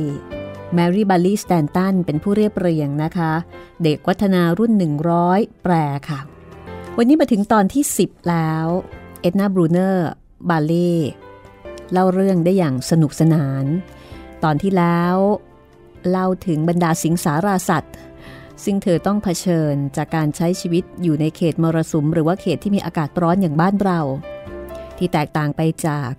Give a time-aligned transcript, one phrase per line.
[0.73, 3.31] แมรี่บัลลีสแตนตันเป็นผู้เรียบเรียงนะคะ
[3.84, 4.71] เด็กวัฒนารุ่น
[5.17, 5.73] 100 แปล
[6.09, 6.20] ค่ะ
[6.98, 8.67] วันนี้มาถึงตอนที่ 10 แล้ว
[9.21, 10.07] เอ็ดนาบรูเนอร์
[10.49, 10.93] บัลลี
[11.91, 13.65] เล่าเรื่องได้อย่างสนุกสนาน
[14.43, 15.15] ตอนที่แล้ว
[16.09, 17.95] เล่าถึงบรรดาสิงสาราสัตว์
[18.63, 23.99] ซึ่งเธอต้องเผชิญจากการใช้ชีวิตอยู่ในเขตมรสุม หรือว่าเขตที่มีอากาศร้อนอย่างบ้านเรา
[24.98, 26.12] ที่แตกต่างไปจาก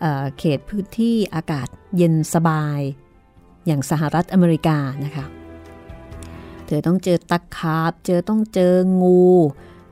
[0.00, 2.80] เเขตพื้นที่อากาศเย็นสบาย
[3.66, 5.26] อย่างสหรัฐอเมริกานะคะ
[6.66, 9.26] เธอต้องเจอตะขาบ เจอต้องเจองู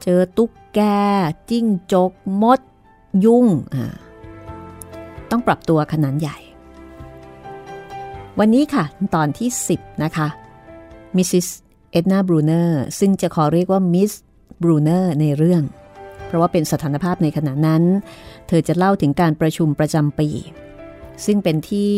[0.02, 0.80] เจอตุ๊กแก
[1.50, 2.12] จิ้งจก
[2.42, 2.60] มด
[3.24, 3.46] ยุ่ง
[5.30, 6.38] ต้องปรับตัวขนาดใหญ่
[8.38, 10.28] วันนี้ค่ะ ตอนที่ 10 นะคะ
[11.16, 11.48] มิสซิส
[11.92, 14.12] เอ็ดนาบรูเนอร์ซึ่งจะขอเรียกว่ามิส
[14.62, 15.62] บรูเนอร์ในเรื่อง
[16.26, 17.82] เพราะว่าเป็นสถานภาพในขณะนั้น
[18.48, 20.28] เธอจะเล่าถึงการประชุมประจำปี
[21.24, 21.94] ซึ่งเป็นที่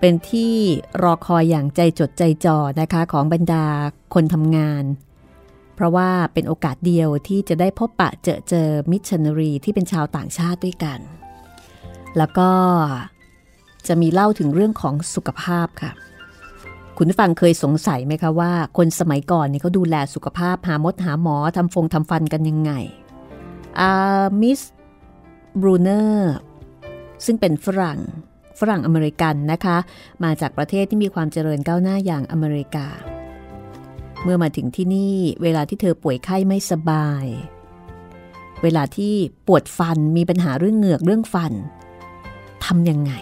[0.00, 0.54] เป็นที่
[1.02, 3.64] รอคอยอย่างใจจดใจจ่อนะคะของบรรดา
[4.14, 4.84] คนทำงาน
[5.74, 11.00] เพราะว่าเป็นโอกาสเดียวที่จะได้พบปะเจอเจอมิชชันนารีที่เป็นชาวต่างชาติด้วยกัน
[12.16, 12.50] แล้วก็
[13.88, 15.90] จะมีเล่าถึงเรื่องของสุขภาพค่ะ
[16.96, 22.72] คุณฟังเคยสงสัยไหมคะว่า คนสมัยก่อนนี่เขาดูแลสุขภาพหามดหาหมอทำฟงทำฟันกันยังไง
[23.80, 23.92] อา
[24.40, 24.60] มิส
[25.60, 26.34] บรูเนอร์
[27.24, 28.00] ซึ่งเป็นฝรั่ง
[28.60, 29.76] ฝรั่งอเมริกันนะคะ
[30.24, 32.86] มาจากประเทศที่มีความเจริญก้าวหน้าอย่างอเมริกา
[34.22, 37.26] เมื่อมาถึงที่นี่เวลาที่เธอป่วยไข้ไม่สบาย
[38.62, 39.14] เวลาที่
[39.46, 41.52] ปวดฟันมีปัญหาเรื่องเหงือกเรื่องฟัน
[42.64, 43.12] ทำยังไง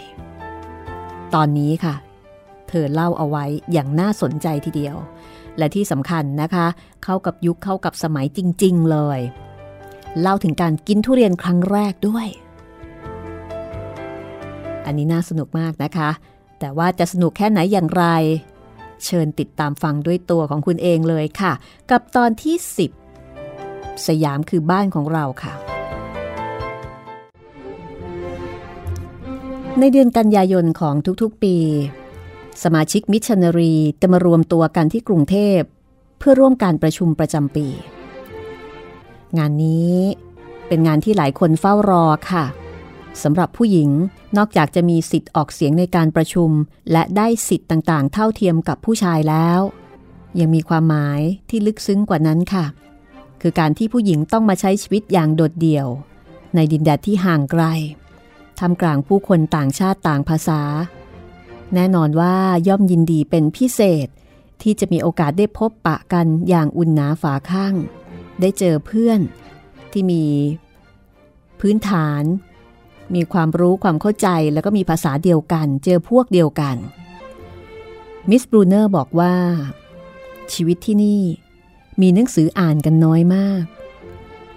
[1.35, 1.95] ตอนนี้ค่ะ
[2.69, 4.97] เธอเล่าเอาไว้อย่างน่าสนใจทีเดียว
[5.59, 6.67] และที่สำคัญนะคะ
[7.05, 9.21] เข้ากับยุคเข้ากับสมัยจริง ๆ เลย
[10.21, 12.27] เล่าถึงการกินทุเรียนครั้งแรกด้วย
[14.87, 16.11] อันนี้น่าสนุกมากนะคะ
[16.59, 18.05] แต่ว่าจะสนุกแค่ไหนอย่างไร
[19.05, 21.53] เชิญติดตามฟังด้วยตัวของคุณเองเลยค่ะ
[21.91, 22.57] กับตอนที่
[23.31, 25.55] 10 สยามคือบ้านของเราค่ะ
[29.81, 31.57] ในเดือนกันยายนของทุกๆปี
[32.63, 35.61] สมาชิกมิชชันนารีจะมารวมตัวกันที่กรุงเทพ
[36.19, 37.67] เพื่อร่วมการประชุมประจำปี
[39.39, 39.97] งานนี้
[40.69, 42.45] เป็นงานที่หลายคนเฝ้ารอค่ะ
[43.23, 43.91] สำหรับผู้หญิง
[44.37, 46.51] นอกจากจะมีสิทธิ์ออกเสียงในการประชุม
[46.93, 49.61] และได้สิทธิ์ต่างๆ เท่าเทียมกับผู้ชายแล้ว
[50.39, 52.65] ยังมีความหมายที่ลึกซึ้งกว่านั้นค่ะ
[53.41, 55.87] คือการที่ผู้หญิงต้องมาใช้ชีวิตอย่างโดดเดี่ยว
[56.55, 57.65] ในดินแดนที่ห่างไกล
[58.61, 60.63] ทำกลางผู้คนต่างชาติต่างภาษา
[61.75, 62.35] แน่นอนว่า
[62.69, 64.09] ย่อมยินดีเป็นพิเศษ
[64.63, 67.75] ที่จะมีโอกาสได้พบปะกันอย่างอุ่นหนาฝาข้าง
[68.41, 69.21] ได้เจอเพื่อน
[69.93, 70.25] ที่มี
[71.61, 72.23] พื้นฐาน
[73.15, 76.77] มีความรู้ความเข้าใจแล้วก็มีภาษาเดียวกัน เจอพวกเดียวกัน
[78.29, 79.35] มิสบรูเนอร์บอกว่า
[80.53, 81.23] ชีวิตที่นี่
[82.01, 83.65] มีหนังสืออ่านกันน้อยมาก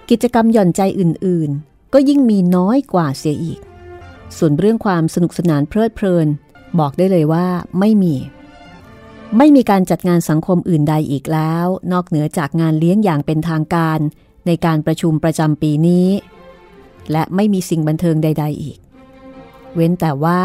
[0.10, 3.60] กิจกรรมหย่อนใจอื่นๆ ก็ยิ่งมีน้อยกว่าเสียอีก
[4.38, 6.28] ส่วนเรื่องความสนุกสนานเพลิดเพลิน
[6.80, 7.48] บอกได้เลยว่า
[7.80, 8.16] ไม่มี
[9.38, 14.00] ไม่มีการจัดงานสังคมอื่นใดอีกแล้ว นอกเหนือจากงานเลี้ยงอย่างเป็นทางการ
[14.48, 16.08] ในการประชุมประจำปีนี้
[17.12, 18.78] และไม่มีสิ่งบันเทิงใด ๆ อีก
[19.76, 20.44] เว้นแต่ว่า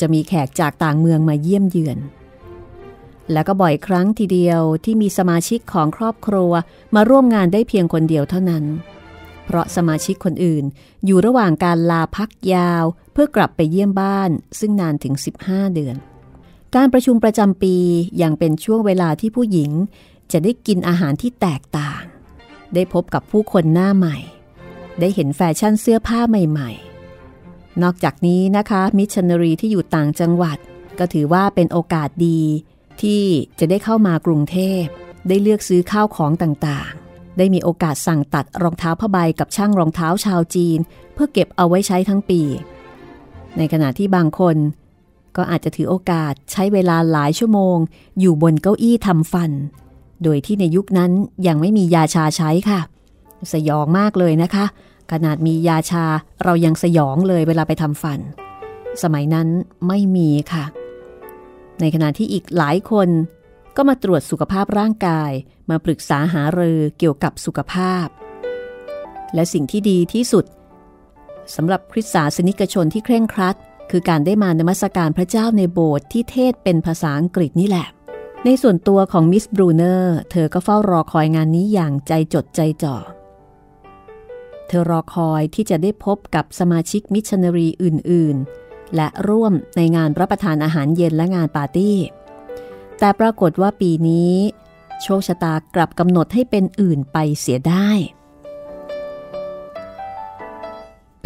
[0.00, 1.98] จะมีแขกจากต่างเมืองมาเยี่ยมเยือน
[3.32, 6.52] และก็บ่อยครั้งทีเดียวที่มีสมาชิกของครอบครัว
[6.94, 8.64] มาร่วมงานได้เพียงคนเดียวเท่านั้น
[9.44, 10.64] เพราะสมาชิกคนอื่น
[11.06, 12.84] อยู่ระหว่างการลาพักยาว
[13.16, 14.30] พื่อกลับไปเยี่ยมบ้าน
[14.60, 15.14] ซึ่งนานถึง
[15.44, 15.96] 15 เดือน
[16.76, 17.76] การประชุมประจำปี
[18.22, 19.70] ยังเป็นช่วงเวลาที่ผู้หญิง
[20.32, 22.02] จะได้กินอาหารที่แตกต่าง
[22.74, 24.16] ได้พบกับผู้คนหน้าใหม่
[25.00, 30.58] ได้เห็นแฟชั่นเสื้อผ้าใหม่ๆ นอกจากนี้นะคะ มิชชันนารีที่อยู่ต่างจังหวัด
[30.98, 32.40] ก็ถือว่าเป็นโอกาสดี
[33.02, 33.22] ที่
[33.58, 34.84] จะได้เข้ามากรุงเทพ
[35.28, 40.78] ได้เลือกซื้อข้าวของต่างๆ ได้มีโอกาสสั่งตัดรองเท้าผ้าใบกับช่างรองเท้าชาวจีน
[41.14, 42.42] เพื่อเก็บเอาไว้ใช้ทั้งปี
[43.58, 44.56] ในขณะที่บางคน
[45.36, 47.76] ก็อาจจะถือโอกาสใช้เวลาหลายชั่วโมง
[48.20, 49.50] อยู่บนเก้าอี้ทำฟัน
[50.22, 51.12] โดยที่ในยุคนั้น
[51.46, 52.80] ยังไม่มียาชาใช้ค่ะ
[53.52, 54.64] สยองมากเลยนะคะ
[55.12, 56.04] ขนาดมียาชา
[56.44, 58.20] เรายังสยองเลยเวลาไปทำฟัน
[59.02, 59.48] สมัยนั้น
[59.88, 60.64] ไม่มีค่ะ
[61.80, 63.08] ในขณะที่อีกหลายคน
[63.76, 65.30] ก็มาตรวจสุขภาพร่างกาย
[65.70, 68.06] มาปรึกษาหารือเกี่ยวกับสุขภาพ
[69.34, 70.44] และสิ่งที่ดีที่สุด
[71.54, 73.56] สำหรับคริสตศาสนิกชนที่เคร่งครัด
[73.90, 77.86] คือการได้มานมัสการพระเจ้าในโบสถ์ที่เทศเป็นภาษาอังกฤษนี่แหละ
[78.44, 82.96] ในส่วนตัวของมิสบรูเนอร์เธอก็เฝ้ารอคอยงานนี้อย่างใจจดใจจ่อ
[84.66, 91.96] เธอรอคอยที่จะได้พบกับสมาชิกมิชชันนารีอื่น ๆ และร่วมในงานรับประทานอาหารเย็นและงานปาร์ตี้
[92.98, 94.34] แต่ปรากฏว่าปีนี้
[95.02, 97.88] โชคชะตากลับกำหนดให้เป็นอื่นไปเสียได้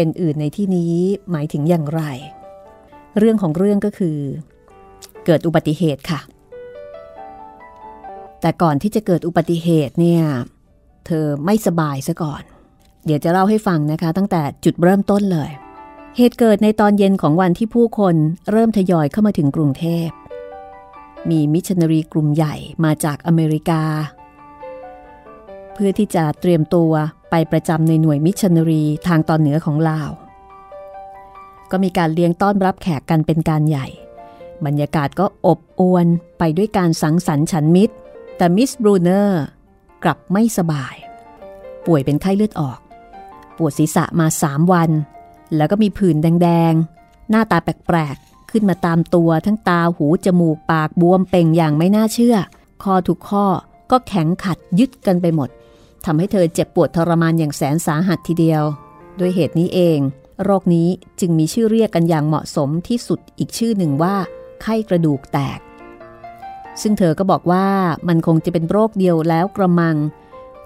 [0.01, 0.95] เป็นอื่นในที่นี้
[1.31, 2.03] หมายถึงอย่างไร
[3.19, 4.19] เรื่องของเรื่องก็คือ
[5.27, 6.21] เกิดอุบัติเหตุค่ะ
[8.41, 10.23] แต่ก่อนที่จะเกิดอุบัติเหตุเนี่ย
[11.07, 12.43] เธอไม่สบายซะก่อน
[13.07, 15.51] เดี๋ยวจะเล่าให้ฟังนะคะ ตั้งแต่จุดเริ่มต้นเลย
[16.17, 18.15] เหตุเกิดในตอนเย็นของวันที่ผู้คน
[18.51, 20.09] เริ่มทยอยเข้ามาถึงกรุงเทพ
[21.31, 22.55] มีมิชชันนารีกลุ่มใหญ่
[22.85, 23.83] มาจากอเมริกา
[25.75, 26.93] เพื่อที่จะเตรียมตัว
[27.31, 30.11] ไปประจำในหน่วยมิชชันนารีทางตอนเหนือของลาว
[31.71, 33.87] ก็มีการเลี้ยงต้อนรับแขกกันเป็นการใหญ่
[34.67, 36.07] บรรยากาศก็อบอวล
[36.39, 37.95] ไปด้วยการสังสรรค์ฉันมิตร
[38.37, 39.43] แต่มิสบรูเนอร์
[40.05, 40.95] กลับไม่สบาย
[41.87, 42.79] ป่วยเป็นไข้เลือดออก
[43.57, 44.91] ปวดศีรษะมาสามวัน
[45.57, 52.37] แล้วก็มีผื่นแดงๆ หน้าตาแปลกๆ ขึ้นมาตามตัวทั้งตาหูจมูกปากบวมเป่งอย่างไม่น่าเชื่อ
[52.83, 53.47] คอทุกข้อ
[53.91, 55.51] ก็แข็งขัดยึดกันไปหมด
[56.07, 58.63] ทำให้เธอเจ็บปวดทรมานอย่างแสนสาหัสทีเดียว
[59.19, 59.99] ด้วยเหตุนี้เอง
[60.45, 60.89] โรคนี้
[61.21, 64.15] จึงมีชื่อเรียกกันอย่างเหมาะสมที่สุดอีกชื่อหนึ่งว่า
[64.63, 65.61] ไข้กระดูกแตก
[66.83, 67.67] ซึ่งเธอก็บอกว่า
[68.09, 69.97] มันคงจะเป็นโรคเดียวแล้วกระมัง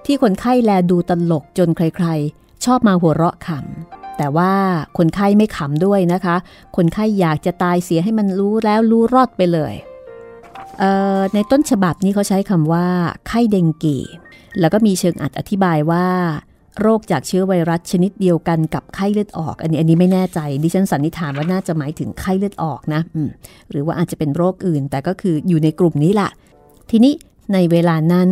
[0.07, 4.53] ที่คนไข้แลดูตลกจนใครๆ ชอบมาหัวเราะขำแต่ว่า
[4.99, 6.37] คนไข้ไม่ขำด้วยนะคะ
[6.77, 9.75] คนไข้อยากจะตายเสียให้มันรู้แล้วรู้รอดไปเลย
[10.79, 12.87] เในต้นฉบับนี้เขาใช้คำว่า
[13.29, 13.99] ไข้เดงกี
[14.61, 16.07] แล้วก็มีเชิงอัดอธิบายว่า
[16.81, 23.01] โรคจากเชื้อไวรัสชนิดเดียวกันกับไข้เลือดออก อันนี้อันนี้ไม่แน่ใจ ดิฉันสันนิษฐานว่าน่าจะหมายถึงไข้เลือดออกนะ
[23.71, 26.31] หรือว่าอาจจะเป็นโรคอื่น แต่ก็คืออยู่ในกลุ่มนี้แหละ
[26.91, 27.15] ทีนี้
[27.53, 28.31] ในเวลานั้น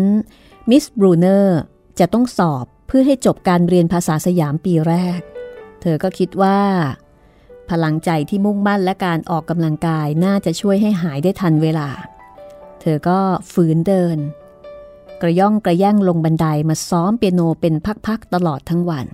[0.71, 1.59] มิสบรูเนอร์
[2.01, 5.21] จะต้องสอบเพื่อให้จบการเรียนภาษาสยามปีแรก
[5.81, 6.59] เธอก็คิดว่า
[7.71, 11.89] พลังใจที่มุ่งมั่นและการออกกำลังกายน่าจะช่วยให้หายได้ทันเวลา
[12.81, 13.19] เธอก็
[13.53, 14.19] ฝืนเดิน
[15.23, 17.75] กระย่องกระแย่งลงบันไดมาซ้อมเปียโนเป็น
[18.07, 19.07] พักๆตลอดทั้งวัน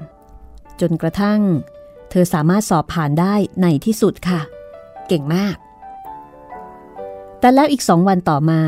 [0.81, 1.40] จนกระทั่ง
[2.10, 4.40] เธอสามารถสอบผ่านได้ในที่สุดค่ะ
[5.08, 5.56] เก่งมาก
[7.40, 8.62] แต่แล้วอีกสองวันต่อมา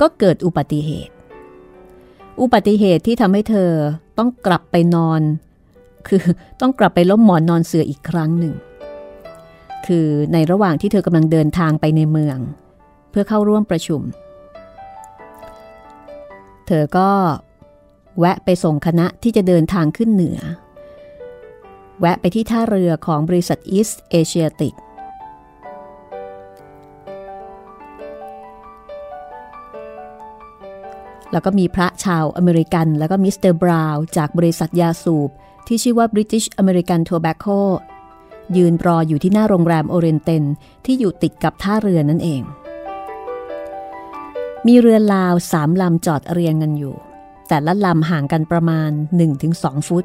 [0.00, 1.14] ก็เกิดอุบัติเหตุ
[2.40, 3.70] อุบัติเหตุที่ทำให้เธอ
[4.18, 5.22] ต้องกลับไปนอน
[6.08, 6.22] คือ
[6.60, 8.54] ต้องกลับไปล้มหมอนนอนเสืออีกครั้งหนึ่ง
[9.86, 12.38] คือในระหว่างที่เธอกำลังเดินทางไปในเมือง
[13.10, 17.10] เพื่อเข้าร่วมประชุมเธอก็
[18.18, 20.38] แวะไปส่งคณะที่จะเดินทางขึ้นเหนือ
[22.00, 24.74] แวะไปที่ท่าเรือของบริษัทอีสต์เอเชียติก
[31.32, 35.30] แล้วก็มีพระชาวอเมริกัน แล้วก็มิสเตอร์บราวน์จากบริษัทยาสูบ
[35.66, 37.60] ที่ชื่อว่า British American Tobacco
[38.56, 40.44] ยืนรออยู่ที่หน้าโรงแรมโอเรียนเต็ล
[40.84, 42.42] ที่อยู่ติดกับท่าเรือนั่นเอง
[44.66, 46.94] มีเรือลาวสามลำจอดเรียงกันอยู่
[47.48, 48.90] แต่ละลำห่างกันประมาณ
[49.38, 50.04] 1-2 ฟุต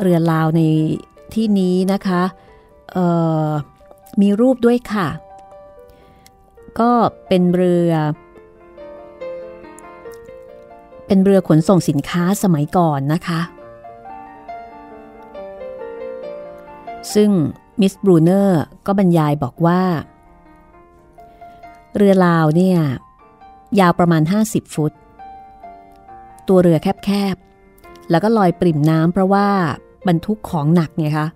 [0.00, 0.60] เรือลาวใน
[1.34, 2.22] ที่นี้นะคะ
[4.20, 5.08] มีรูปด้วยค่ะ
[6.80, 6.90] ก็
[7.28, 7.92] เป็นเรือ
[11.06, 13.40] เป็นเรือขนส่งสินค้าสมัยก่อนนะคะ
[17.14, 17.30] ซึ่ง
[17.80, 19.82] มิสบรูเนอร์ก็บรรยายบอกว่า
[21.96, 22.78] เรือลาวเนี่ย
[23.80, 24.92] ยาวประมาณ 50 ฟุต
[26.48, 29.48] ตัวเรือแคบๆ แล้วก็ลอยปริ่มน้ำเพราะว่า
[30.08, 31.28] บรรทุกของหนักไงคะ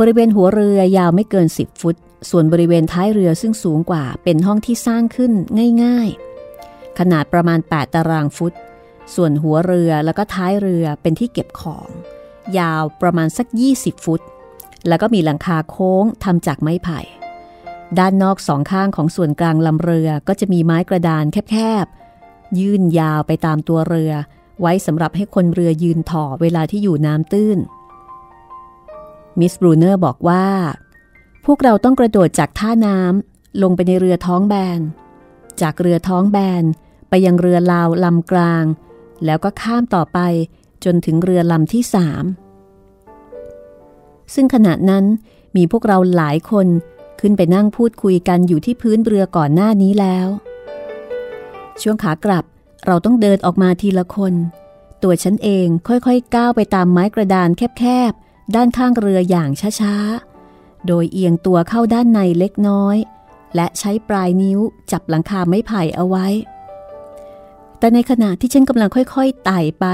[0.00, 1.96] บริเวณหัวเรือยาวไม่เกิน 10 ฟุต
[2.30, 5.32] ส่วนบริเวณท้ายเรือซึ่งสูงกว่าเป็นห้องที่สร้างขึ้น
[5.82, 6.08] ง่าย
[6.54, 8.52] ๆ ขนาดประมาณ 8 ตารางฟุต
[9.14, 11.88] ส่วนหัวเรือแล้วก็ท้ายเรือเป็นที่เก็บของ
[12.58, 13.46] ยาวประมาณสัก
[13.76, 14.20] 20 ฟุต
[14.88, 17.00] แล้วก็มีหลังคาโค้งทำจากไม้ไผ่
[17.98, 24.12] ด้านนอกสองข้างของส่วนกลางลำเรือก็จะมีไม้กระดานแคบๆ ยื่นยาวไปตามตัวเรือ
[24.60, 27.58] ไว้สำหรับให้คนเรือยืนถ่อเวลาที่อยู่น้ำตื้น
[29.38, 30.46] มิสบรูเนอร์บอกว่า
[31.44, 34.80] พวกเราต้องกระโดดจากท่าน้ำลงไปในเรือท้องแบน
[35.60, 36.64] จากเรือท้องแบน
[37.08, 38.64] ไปยังเรือลาวลำกลาง
[39.24, 40.18] แล้วก็ข้ามต่อไป
[40.84, 42.24] จนถึงเรือลำที่สาม
[44.34, 45.04] ซึ่งขณะนั้น
[45.56, 46.66] มีพวกเราหลายคน
[47.20, 50.28] ขึ้นไปนั่งพูดคุยกันอยู่ที่พื้นเรือก่อนหน้านี้แล้ว
[51.82, 52.44] ช่วงขากลับ
[52.86, 54.34] เราต้องเดินออกมาทีละคน
[55.02, 57.48] ตัวฉันเองค่อยๆก้าวไปตามไม้กระดาน
[57.78, 59.50] แคบๆ ด้านข้างเรืออย่าง
[59.80, 62.96] ช้าๆ โดยเอียงตัวเข้าด้านในเล็กน้อย
[63.54, 64.60] และใช้ปลายนิ้ว
[64.90, 66.26] จับหลังคาไม้ไผ่เอาไว้
[67.78, 69.86] แต่ในขณะที่ฉันกำลังค่อยๆไต่ไป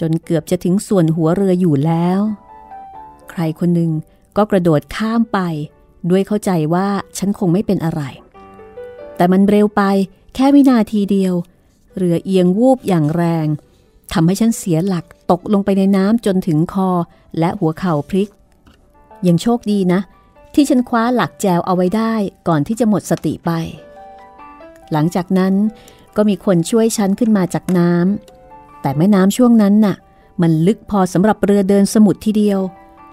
[0.00, 2.20] จนเกือบจะถึงส่วนหัวเรืออยู่แล้ว
[3.30, 3.90] ใครคนหนึ่ง
[4.36, 5.38] ก็กระโดดข้ามไป
[6.10, 6.88] ด้วยเข้าใจว่า
[7.18, 8.02] ฉันคงไม่เป็นอะไร
[9.16, 9.82] แต่มันเร็วไป
[10.34, 11.34] แค่วินาทีเดียว
[11.96, 13.46] เรือเอียงวูบอย่างแรง
[14.12, 16.90] ทำให้ฉันเสียหลักตกลงไปในน้ำจนถึงคอ
[17.38, 18.30] และหัวเข่าพลิก
[19.26, 20.00] ยังโชคดีนะ
[20.54, 22.14] ที่ฉันคว้าหลักแจวเอาไว้ได้
[22.48, 23.50] ก่อนที่จะหมดสติไป
[24.92, 25.54] หลังจากนั้น
[26.16, 29.96] ก็มีคนช่วยฉันขึ้นมาจากน้ำแต่แม่น้ำช่วงนั้นน่ะ
[30.42, 32.60] มันลึกพอสำหรับเรือเดินสมุทรทีเดียว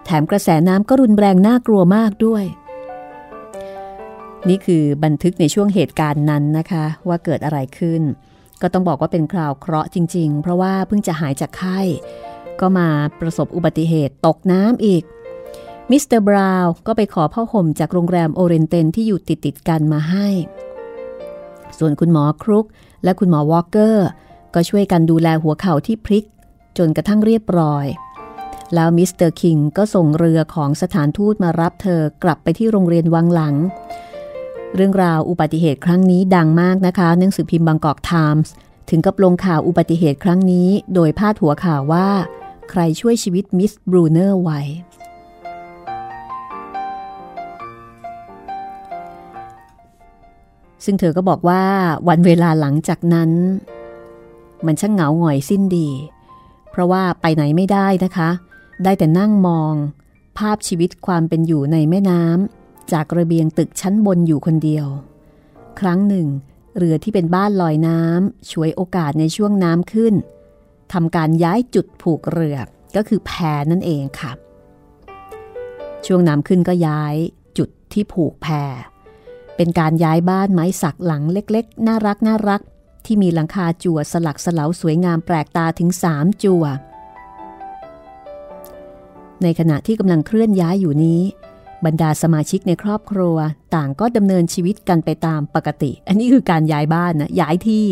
[0.06, 2.44] แถมกระแสน้ำก็รุนแรงน่ากลัวมากด้วย
[4.50, 8.02] นี่คือบันทึกในช่วงเหตุการณ์นั้นนะคะ ว่าเกิดอะไรขึ้น
[8.62, 11.80] ก็ต้องบอกว่าเป็นคราวเคราะห์จริง ๆ เพราะว่าเพิ่งจะหายจากไข้
[12.60, 12.88] ก็มา
[13.20, 15.04] ประสบอุบัติเหตุตกน้ำอีก
[15.92, 20.28] มิสเตอร์บราวน์ก็ไปขอผ้าห่มจากโรงแรมโอเรียนเต็ลที่อยู่ติดติดกันมาให้
[21.78, 22.66] ส่วนคุณหมอครุก
[23.04, 24.08] และคุณหมอวอลเกอร์
[24.54, 26.26] ก็ช่วยกันดูแลหัวเข่าที่พลิก
[26.78, 27.86] จนกระทั่งเรียบร้อย
[28.76, 33.56] แล้วมิสเตอร์คิงก็ส่งเรือของสถานทูตมารับเธอกลับไปที่โรงเรียนวังหลัง
[34.76, 38.54] เรื่องราวอุบัติเหตุครั้งนี้ดังมากนะคะหนังสือพิมพ์บางกอกไทมส์
[38.90, 42.08] ถึงกับลงข่าวอุบัติเหตุครั้งนี้ โดยพาดหัวข่าวว่า
[42.70, 44.62] ใครช่วยชีวิตมิสบรูเนอร์ไว้
[50.86, 51.64] ซึ่งเธอก็บอกว่า
[52.08, 53.32] วันเวลาหลังจากนั้น
[54.66, 55.90] มันช่างเหงาหงอยสิ้นดี
[56.70, 58.30] เพราะว่าไปไหนไม่ได้นะคะ
[58.84, 59.74] ได้แต่นั่งมอง
[60.38, 62.55] ภาพชีวิตความเป็นอยู่ในแม่น้ำ
[62.92, 64.88] จากระเบียงตึกชั้นบนอยู่คนเดียว
[65.80, 66.28] ครั้งหนึ่ง
[66.78, 70.14] เรือที่เป็นบ้านลอยน้ำช่วยโอกาสในช่วงน้ำขึ้น
[70.94, 72.58] ทำการย้ายจุดผูกเรือ
[72.96, 73.32] ก็คือแพ
[73.72, 74.32] นั่นเองค่ะ
[76.06, 77.16] ช่วงน้ำขึ้นก็ย้าย
[77.58, 78.48] จุดที่ผูกแพ
[79.56, 82.62] เป็นการย้ายบ้านไม้สักหลังเล็กๆ น่ารักน่ารัก
[83.06, 86.64] ที่มีหลังคาจั่วสลักสลาสวยงามแปลกตาถึงสามจั่ว
[89.44, 91.22] ในขณะที่กำลังเคลื่อนย้ายอยู่นี้
[91.86, 93.38] บรรดาสมาชิกในครอบครัว
[93.76, 97.86] ต่างก็ดำเนินชีวิตกันไปตามปกติ อันนี้คือการย้ายบ้านนะย้ายที่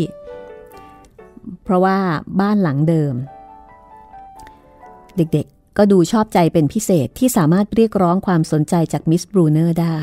[1.64, 1.98] เพราะว่า
[2.40, 3.14] บ้านหลังเดิม
[5.16, 9.98] เด็กๆก็ดูชอบใจเป็นพิเศษที่สามารถเรียกร้องความสนใจจากมิสบรูเนอร์ได้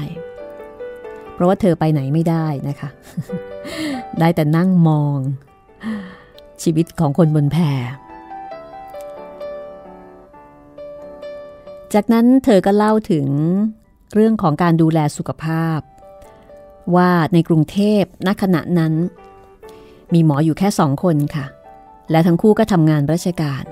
[1.33, 2.89] เพราะว่าเธอไปไหนไม่ได้นะคะ
[4.19, 5.17] ได้แต่นั่งมอง
[6.63, 7.57] ชีวิตของคนบนแพ
[11.93, 13.27] จากนั้นเธอก็เล่าถึง
[14.13, 15.79] เรื่องของการดูแลสุขภาพ
[16.95, 18.93] ว่าในกรุงเทพณขณะนั้น
[20.13, 21.45] มีหมออยู่แค่สองคนค่ะ
[22.11, 23.63] และทั้งคู่ก็ทำงานราชการ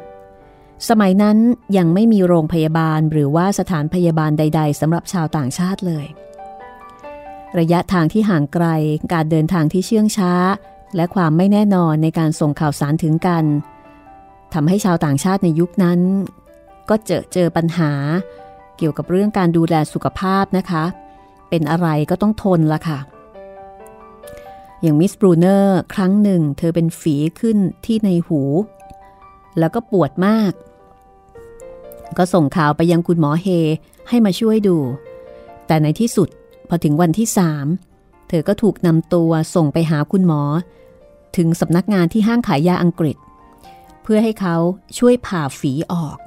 [0.90, 1.38] สมัยนั้น
[1.78, 6.06] ยังไม่มีโรงพยาบาลหรือว่าสถานพยาบาลใด ๆสำหรับชาวต่างชาติเลย
[7.60, 8.66] ระยะทางที่ห่างไกล
[9.14, 10.34] การเดินทางที่เชื่องช้า
[10.96, 13.46] และความไม่แน่นอนในการส่งข่าวสารถึงกัน
[14.54, 16.00] ทำให้ชาวต่างชาติในยุคนั้น
[16.90, 17.92] ก็เจอเจอปัญหา
[18.80, 20.84] เกี่ยวกับเรื่องการดูแลสุขภาพนะคะ
[21.50, 23.00] เป็นอะไรก็ต้องทนละค่ะ
[24.82, 28.42] อย่างมิสบรูเนอร์ครั้งหนึ่ง เธอเป็นฝีขึ้นที่ในหู
[29.60, 30.54] แล้วก็ปวดมาก
[32.18, 33.48] ก็ส่งข่าวไปยังคุณหมอเฮ
[34.10, 34.78] ให้มาช่วยดู
[35.68, 36.30] แต่ในที่สุด
[36.70, 37.66] พอถึงวันที่สาม
[38.30, 40.42] เธอก็ถูกนำตัวส่งไปหาคุณหมอ
[41.38, 43.18] ถึงสำนักงานที่ห้างขายยาอังกฤษ
[44.04, 44.56] เพื่อให้เขา
[44.98, 46.18] ช่วยผ่าฝีออก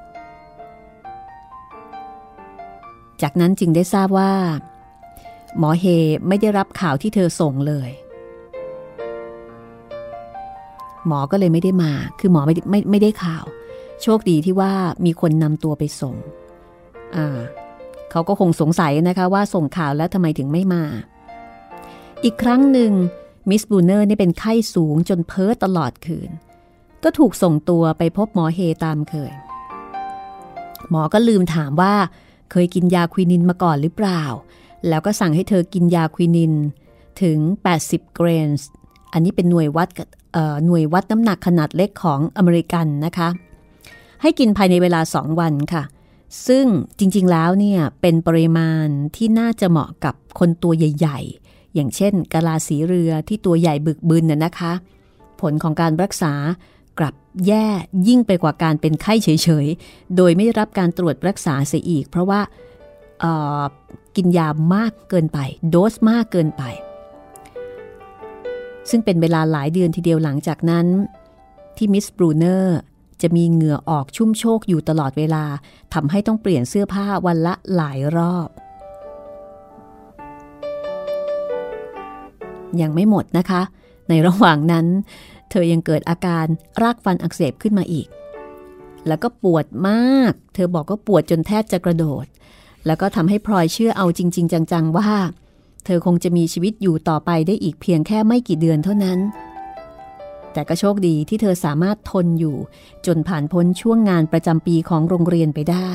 [3.23, 4.33] จากนั้นจึงได้ทราบว่า
[5.57, 5.85] หมอเฮ
[6.27, 7.89] ไม่ได้รับข่าวที่เธอส่งเลย
[11.07, 13.45] หมอก็เลยไม่ได้มา คือหมอไม่ไม่ไม่ได้ข่าว
[14.01, 14.73] โชคดีที่ว่า
[15.05, 16.15] มีคนนำตัวไปส่ง
[17.15, 17.39] อ่า
[18.11, 20.83] เขาก็คงสงสัยนะคะว่าส่งข่าวแล้วทำไมถึงไม่มา
[22.23, 22.91] อีกครั้งหนึ่ง
[23.49, 26.29] มิสบรูเนอร์นี่เป็นไข้สูงจนเพ้อตลอดคืน
[27.03, 29.33] ก็ถูกส่งตัวไปพบหมอเฮตามเคย
[30.89, 31.93] หมอก็ลืมถามว่า
[32.51, 34.23] เคยกินยาควินินมาก่อนหรือเปล่า
[34.89, 36.53] แล้วก็สั่งให้เธอกินยาควินิน
[37.21, 37.37] ถึง
[37.77, 38.67] 80 grains
[39.13, 39.89] อันนี้เป็นหน่วยวัด
[40.65, 43.29] หน่วยวัดน้ำหนักขนาดเล็กของอเมริกันนะคะ
[44.21, 45.83] ให้กินภายในเวลา 2 วันค่ะ
[46.47, 46.65] ซึ่ง
[46.99, 54.73] จริงๆแล้วเนี่ยเป็นปริมาณที่น่าจะเหมาะกับคนตัวใหญ่ ๆ อย่างเช่นกะลาสีเรือที่ตัวใหญ่บึกบึนน่ะนะคะ
[55.41, 56.33] ผลของการรักษา
[57.47, 57.67] แย่
[58.07, 62.41] ยิ่งไปกว่าการเป็นไข้เฉยๆ โดยไม่รับการตรวจรักษาเสียอีก เพราะว่า
[64.15, 66.63] กินยามากเกินไป โดสมากเกินไป
[68.89, 70.85] ซึ่งเป็นเวลาหลายเดือนทีเดียวหลังจากนั้น
[71.77, 72.77] ที่มิสบรูเนอร์
[73.21, 75.45] จะมีเหงื่อออกชุ่มโชกอยู่ตลอดเวลา
[75.93, 78.49] ทำให้ต้องเปลี่ยนเสื้อผ้าวันละหลายรอบ
[82.81, 83.61] ยังไม่หมดนะคะ
[84.09, 84.85] ในระหว่างนั้น
[85.53, 86.45] เธอยังเกิดอาการ
[86.81, 88.07] รากฟันอักเสบขึ้นมาอีก
[89.07, 92.25] แล้วก็ปวดมาก เธอบอกก็ปวดจนแทบจะกระโดด
[92.85, 95.09] แล้วก็ทำให้พลอยเชื่อเอาจริง ๆ จัง ๆ ว่า
[95.85, 99.19] เธอคงจะมีชีวิตอยู่ต่อไปได้อีกเพียงแค่ไม่กี่เดือนเท่านั้น
[100.53, 102.57] แต่ก็โชคดีที่เธอสามารถทนอยู่
[103.05, 105.91] จนผ่านพ้นช่วงงานประจำปีของโรงเรียนไปได้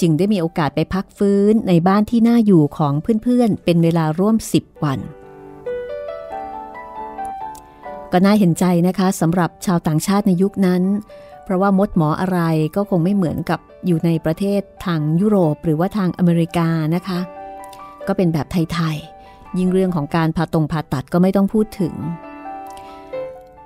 [0.00, 5.00] จึงได้มีโอกาสไปพักฟื้นในบ้านที่น่าอยู่ของเพื่อนๆ เป็นเวลาร่วม 10 วัน
[8.16, 10.82] ก็น่าเห็นใจนะคะสำหรับชาวต่างชาติในยุคนั้น
[11.44, 12.40] เพราะว่ามดหมออะไร
[12.76, 17.18] ก็คงไม่เหมือนกับอยู่ในประเทศทางยุโรปหรือว่าทางอเมริกานะคะ
[18.06, 21.94] ก็เป็นแบบไทยๆ ยิ่งเรื่องของการผ่าตรงผ่าตัดก็ไม่ต้องพูดถึง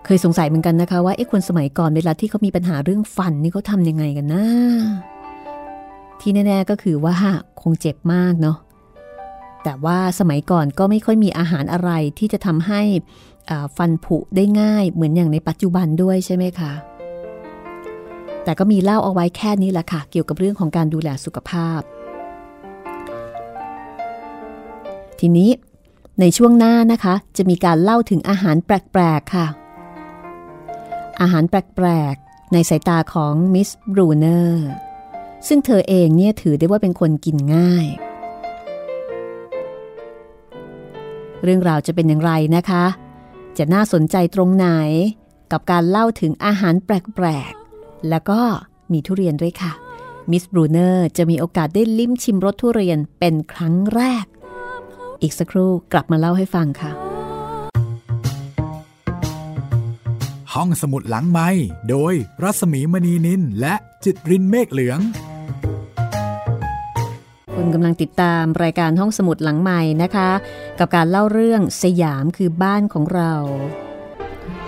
[0.04, 4.44] เคยสงสัยเหมือนกันนะคะว่าไอ้คนสมัยก่อนเวลาที่เขามีปัญหาเรื่องฟันนี่เขาทำยังไงกันนะ
[6.20, 7.14] ที่แน่ๆก็คือว่า
[7.60, 8.56] คงเจ็บมากเนาะ
[9.64, 12.82] แต่ว่าสมัยก่อนก็ไม่ค่อยมีอาหารอะไรที่จะทำให้
[13.76, 16.72] ฟันผุได้ง่ายเหมือนอย่างในปัจจุบันด้วยใช่ไหมคะ
[18.44, 21.80] แต่ก็มีเล่าเอาไว้แค่นี้แหละค่ะ เกี่ยวกับเรื่องของการดูแลสุขภาพ
[25.20, 25.50] ทีนี้
[26.20, 29.46] ในช่วงหน้านะคะ จะมีการเล่าถึงอาหารแปลกๆค่ะ
[31.20, 34.68] อาหารแปลกๆในสายตาของมิสบรูเนอร์
[35.48, 37.86] ซึ่งเธอเองเนี่ยถือได้ว่าเป็นคนกินง่าย
[41.42, 42.84] เรื่องราวจะเป็นอย่างไรนะคะ
[43.58, 44.66] จะน่าสนใจตรงไหน
[45.52, 48.40] กับการเล่าถึงอาหารแปลกๆ แล้วก็
[48.92, 49.72] มีทุเรียนด้วยค่ะ
[50.30, 54.24] มิสบรูเนอร์จะมีโอกาสได้ลิ้มชิมรสทุเรียนเป็นครั้งแรก
[55.22, 56.90] อีกสักครู่กลับมาเล่าให้ฟังค่ะ
[60.54, 61.48] ห้องสมุดหลังไม้
[61.90, 65.00] โดยรัสมีมณีนินและจิตรินเมฆเหลือง
[67.60, 70.30] คุณกำลังติดตามรายการห้องสมุดหลังใหม่นะคะ
[70.78, 73.32] กับการเล่าเรื่องสยามคือบ้านของเรา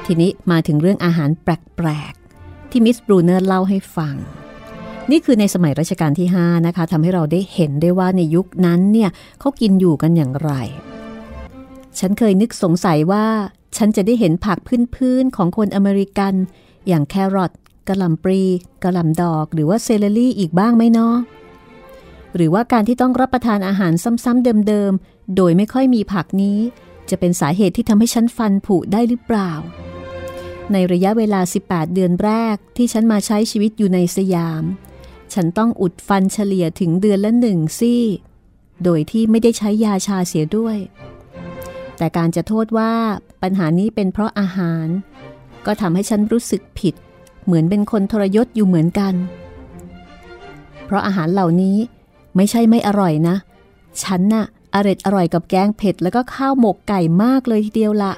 [0.07, 4.14] ทีนี้มาถึงเรื่องอาหารแปลกๆ ที่มิสบรูเนอร์เล่าให้ฟัง
[5.11, 10.53] นี่คือในสมัยรัชกาลที่ 5 นะคะทำให้เราได้เห็นได้ว่าในยุคนั้นเนี่ยเขากินอยู่กันอย่างไร
[11.98, 13.26] ฉันเคยนึกสงสัยว่า
[13.76, 14.59] ฉันจะได้เห็นผัก
[14.94, 16.35] พื้นๆของคนอเมริกัน
[16.88, 17.53] อย่างแครอท
[17.88, 18.42] กระหล่ำปลี
[18.83, 21.16] กระหล่ำดอก หรือว่า celery อีกบ้างไหมเนาะ
[22.37, 23.93] หรือว่าการที่ต้องรับประทานอาหาร
[24.25, 26.59] ซ้ำๆเดิมๆ โดยไม่ค่อยมีผักนี้
[27.11, 29.53] จะเป็นสาเหตุที่ทำให้ฉันฟันผุได้หรือเปล่า
[30.73, 34.64] ในระยะเวลา 18 เดือนแรกที่ฉันมาใช้ชีวิตอยู่ในสยาม
[35.35, 38.05] ฉันต้องอุดฟันเฉลี่ยถึงเดือนละหนึ่งซี่
[38.85, 40.77] โดยที่ไม่ได้ใช้ยาชาเสียด้วย
[41.99, 42.93] แต่การจะโทษว่า
[43.43, 44.87] ปัญหานี้เป็นเพราะอาหาร
[45.66, 46.95] ก็ทำให้ฉันรู้สึกผิด
[47.45, 49.14] เหมือนเป็นคนทรยศอยู่เหมือนกัน
[50.87, 51.77] เพราะอาหารเหล่านี้
[52.40, 53.37] ไม่ใช่ไม่อร่อยนะ
[54.03, 58.12] ฉันน่ะอร่อยอร่อยกับแกงเผ็ดแล้วก็ข้าวหมกไก่มากเลยทีเดียวละ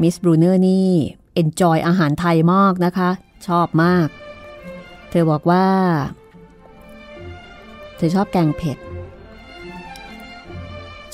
[0.00, 0.90] มิสบรูเนอร์นี่
[1.34, 3.10] enjoy อาหารไทยมากนะคะ
[3.46, 4.08] ชอบมาก
[5.10, 5.66] เธอบอกว่า
[7.96, 8.78] เธอชอบแกงเผ็ด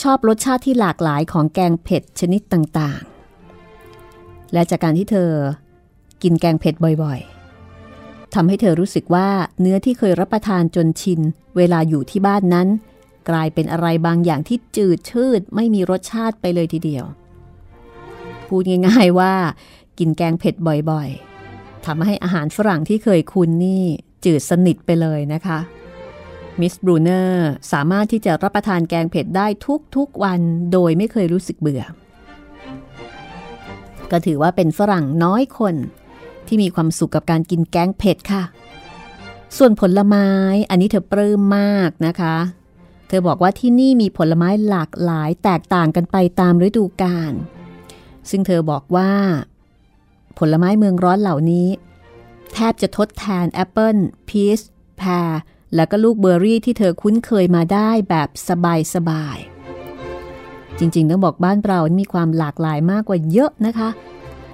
[0.02, 5.30] ชอบรสชาติที่หลากหลายของแกงเผ็ดชนิดต่างๆ และจากการที่เธอ
[6.22, 7.37] กินแกงเผ็ดบ่อยๆ
[8.34, 9.28] ทำให้เธอรู้สึกว่า
[9.60, 11.20] เนื้อที่เคยรับประทานจนชิน
[11.56, 12.68] เวลาอยู่ที่บ้านนั้น
[13.28, 17.04] กลายเป็นอะไรบางอย่างที่จืดชืดไม่มีรสชาติไปเลยทีเดียว
[18.48, 19.34] พูดง่ายๆว่า
[19.98, 20.54] กินแกงเผ็ด
[20.90, 23.84] บ่อยๆทำให้อาหารฝรั่งที่เคยคุ้นนี่
[24.24, 25.58] จืดสนิทไปเลยนะคะ
[26.60, 29.46] มิสบรูเนอร์สามารถที่จะรับประทานแกงเผ็ดได้
[29.96, 30.40] ทุกๆวัน
[30.72, 31.82] โดยไม่เคยรู้สึกเบื่อ
[34.10, 35.74] ก็ถือว่าเป็นฝรั่งน้อยคน
[36.48, 38.42] ที่มีความสุขกับการกินแกงเผ็ดค่ะ
[39.56, 40.28] ส่วนผลไม้
[40.70, 42.36] อันนี้เธอปลื้มมากนะคะ
[43.08, 47.32] เธอบอกว่าที่นี่มีผลไม้หลากหลายแตกต่างกันไปตามฤดูกาล
[48.30, 49.12] ซึ่งเธอบอกว่า
[50.38, 51.68] ผลไม้เมืองร้อนเหล่านี้
[52.52, 53.96] แทบจะทดแทนแอปเปิล
[54.28, 54.60] พีช
[54.98, 55.30] แพร
[55.74, 58.28] แล้วก็ลูกเบอร์รี่ที่เธอคุ้นเคยมาได้แบบ
[58.94, 63.88] สบายๆจริงๆ ต้องบอกบ้านเรา มีความหลากหลายมากกว่าเยอะนะคะ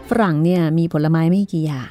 [0.08, 1.90] ฝรั่งเนี่ยมีผลไม้ไม่กี่อย่าง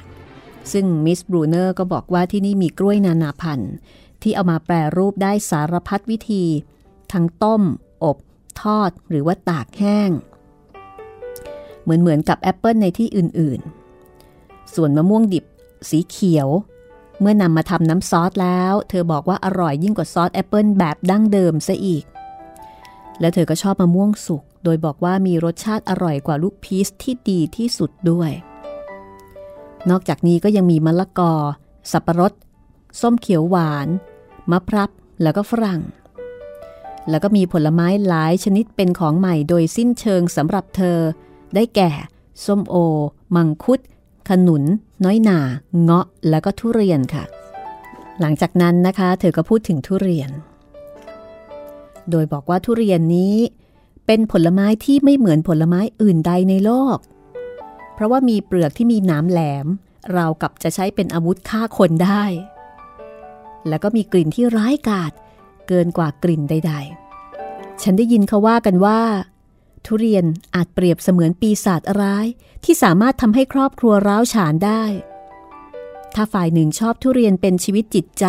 [0.72, 3.74] ซึ่งมิสบรูเนอร์ก็บอกว่าที่นี่มีกล้วยนานาพันธุ์
[4.22, 6.44] ที่เอามาแปรรูปได้สารพัดวิธี
[7.12, 7.62] ทั้งต้ม
[8.04, 8.16] อบ
[8.62, 10.10] ทอดหรือว่าตากแห้ง
[11.82, 15.44] เหมือนเหมือนกับแอปเปิลในที่อื่นๆ ส่วนมะม่วงดิบ
[15.88, 16.48] สีเขียว
[17.20, 22.04] เมื่อนำมาทำน้ำซอสแล้ว เธอบอกว่าอร่อยยิ่งกว่าซอสแอปเปิลแบบดั้งเดิมซะอีก
[23.20, 28.30] และเธอก็ชอบมะม่วงสุก โดยบอกว่ามีรสชาติอร่อยกว่าลูกพีชที่ดีที่สุดด้วย
[29.90, 31.32] นอกจากนี้ก็ยังมีมะละกอ
[31.92, 32.32] สับปะรด
[33.00, 33.88] ส้มเขียวหวาน
[34.50, 34.90] มะพร้าว
[35.22, 35.80] แล้วก็ฝรั่ง
[37.10, 40.98] แล้วก็มีผลไม้หลายชนิดเป็นของใหม่โดยสิ้นเชิงสำหรับเธอ
[41.54, 41.90] ได้แก่
[42.44, 42.74] ส้มโอ
[43.36, 43.80] มังคุด
[44.28, 44.64] ขนุน
[45.04, 45.38] น้อยหนา
[45.82, 47.24] เงาะ แล้วก็ทุเรียนค่ะ
[48.20, 50.30] หลังจากนั้นนะคะ เธอก็พูดถึงทุเรียน
[52.10, 53.34] โดยบอกว่าทุเรียนนี้
[54.06, 56.98] เป็นผลไม้ที่ไม่เหมือนผลไม้อื่นใดในโลก
[57.94, 59.66] เพราะว่ามีเปลือกที่มีน้ำแหลม
[60.12, 62.24] เรากับจะใช้เป็นอาวุธฆ่าคนได้
[63.68, 65.12] แล้วก็มีกลิ่นที่ร้ายกาจ
[65.68, 66.72] เกินกว่ากลิ่นใด
[67.28, 69.00] ๆ ฉันได้ยินเขาว่ากันว่า
[69.86, 72.26] ทุเรียนอาจเปรียบเสมือนปีศาจร้าย
[72.64, 74.82] ที่สามารถทำให้ครอบครัวร้าวฉานได้
[76.14, 78.26] ถ้าฝ่ายหนึ่งชอบทุเรียนเป็นชีวิตจิตใจ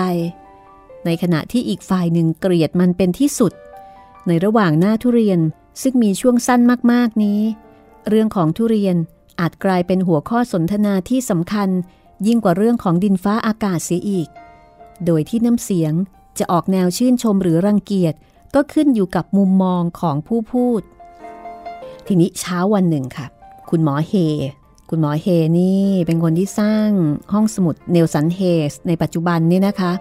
[1.06, 3.54] ในขณะที่อีกฝ่ายหนึ่งเกลียดมันเป็นที่สุด
[4.28, 5.40] ในระหว่างหน้าทุเรียน
[5.82, 6.62] ซึ่งมีช่วงสั้น
[6.92, 7.42] มากๆนี้
[8.10, 8.96] เรื่องของทุเรียน
[9.40, 11.70] อาจกลายเป็นหัวข้อสนทนาที่สำคัญ
[12.28, 14.28] ยิ่งกว่าเรื่องของดินฟ้าอากาศเสียอีก
[15.06, 15.94] โดยที่น้ำเสียง
[16.38, 18.14] จะออกแนวชื่นชมหรือรังเกียจ
[18.56, 20.82] ก็ขึ้นอยู่กับมุมมองของผู้พูด
[22.08, 23.26] ทีนี้เช้าวันหนึ่งค่ะ
[23.70, 24.14] คุณหมอเฮ
[24.90, 25.28] คุณหมอเฮ
[25.60, 26.90] นี่เป็นคนที่สร้าง
[27.34, 28.40] ห้องสมุดเนลสันเฮ
[28.72, 29.92] สในปัจจุบันนี่นะคะ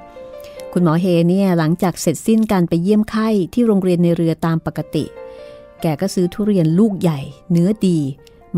[0.72, 5.04] คุณหมอเฮเนี่ยหลังจากเสร็จสิ้นการไปเยี่ยมไข้ที่โรงเรียนในเรือตามปกติ
[5.86, 7.20] แกก็ซื้อทุเรียนลูกใหญ่
[7.50, 7.98] เนื้อดี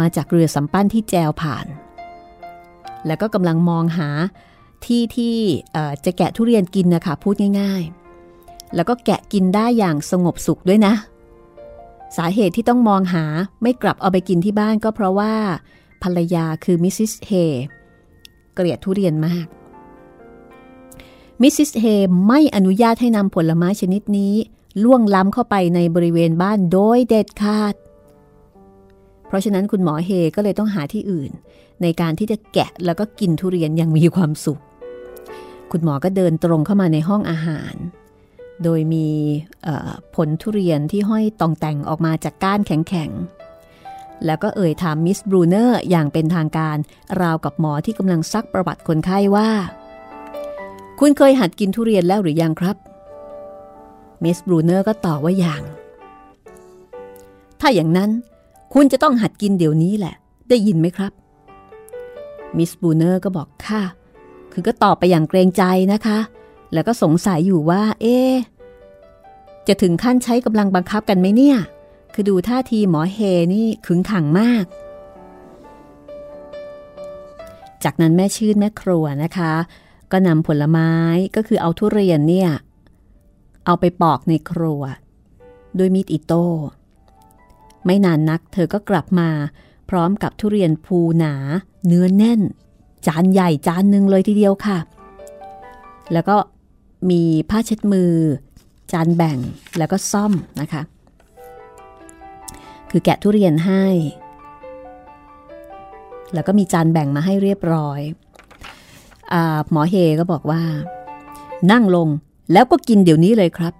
[0.00, 1.66] มาจากเรือสำปั้นที่แจวผ่าน
[3.06, 4.08] แล้วก็กำลังมองหา
[4.84, 5.36] ที่ที่
[6.04, 7.82] จะแกะทุเรียนกินนะคะพูดง่าย
[8.28, 10.94] ๆ แล้วก็แกะกินได้อย่างสงบสุขด้วยนะ
[12.16, 13.24] สาเหตุที่ต้องมองหา
[13.62, 15.34] ไม่กลับเอาไปกินที่บ้านก็เพราะว่า
[16.02, 17.32] ภรรยาคือมิสซิสเฮ
[18.54, 19.46] เกลียดทุเรียนมาก
[21.42, 21.84] มิสซิสเฮ
[22.26, 24.34] ไม่อนุญาตให้นำผลไม้ชนิดนี้
[24.84, 27.74] ล่วงล้ำเข้าไปในบริเวณบ้านโดยเด็ดขาด
[29.26, 31.30] เพราะฉะนั้นคุณหมอเฮก็เลยต้องหาที่อื่น
[31.82, 34.60] ในการที่จะแกะแล้วก็กินทุเรียนอย่างมีความสุข
[35.72, 37.74] คุณหมอก็เดินตรงเข้ามาในห้องอาหาร
[38.64, 39.08] โดยมี
[40.14, 46.76] ผลทุเรียนที่ห้อยต่องแต่งออกมาจากก้านแข็งๆ แล้วก็เอ่ยถามมิสบรูเนอร์อย่างเป็นทางการ
[47.20, 49.50] ราวกับหมอที่กำลังซักประวัติคนไข้ว่า
[51.00, 52.76] คุณเคยหัดกินทุเรียนแล้วหรือยังครับ
[54.22, 55.62] มิสบรูเนอร์ก็ตอบว่าอย่าง
[57.60, 58.10] ถ้าอย่างนั้น
[58.74, 60.14] คุณจะต้องหัดกินเดี๋ยวนี้แหละ
[60.48, 61.12] ได้ยินไหมครับ
[62.56, 63.82] มิสบรูเนอร์ก็บอกค่ะ
[64.52, 66.18] คือก็ตอบไปอย่างเกรงใจนะคะ
[66.72, 68.18] แล้วก็สงสัยอยู่ว่า เอ๊
[69.66, 71.58] จะถึงขั้นใช้กำลังบังคับกันไหมเนี่ย
[72.14, 73.18] คือดูท่าทีหมอเฮ
[73.54, 74.64] นี่ขึงขังมาก
[77.84, 79.52] จากนั้นแม่ชื่นแม่ครัวนะคะ
[80.12, 80.90] ก็นำผลไม้
[81.36, 82.50] ก็คือเอาทุเรียนเนี่ย
[83.66, 84.82] เอาไปปอกในครัว
[85.78, 86.46] ด้วยมีดอิโต้
[87.84, 89.28] ไม่นานนักเธอก็กลับมา
[89.90, 91.34] พร้อมกับทุเรียนภูหนา
[91.86, 92.40] เนื้อแน่น
[93.06, 94.78] จานใหญ่จานหนึ่งเลยทีเดียวค่ะ
[96.12, 96.36] แล้วก็
[97.10, 98.12] มีผ้าเช็ดมือ
[98.92, 99.38] จานแบ่ง
[99.78, 100.82] แล้วก็ซ่อมนะคะ
[102.90, 103.84] คือแกะทุเรียนให้
[106.34, 108.00] แล้วก็มีจานแบ่งมาให้เรียบร้อย
[109.32, 109.34] อ
[109.70, 110.62] หมอเฮก็บอกว่า
[111.72, 112.08] นั่งลง
[112.52, 113.74] แล้วก็กินเดี๋ยวนี้เลยครับ